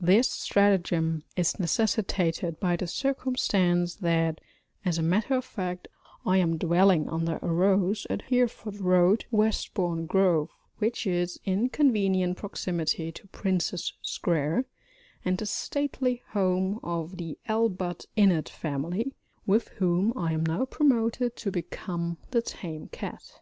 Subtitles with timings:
[0.00, 4.40] This stratagem is necessitated by the circumstance that
[4.84, 5.88] (as a matter of fact)
[6.24, 12.36] I am dwelling under a rose at Hereford Road, Westbourne Grove, which is in convenient
[12.36, 14.66] proximity to Prince's Square
[15.24, 19.12] and the stately home of the ALLBUTT INNETT family,
[19.44, 23.40] with whom I am now promoted to become the tame cat.